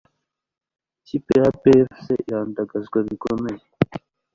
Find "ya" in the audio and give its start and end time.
1.39-1.45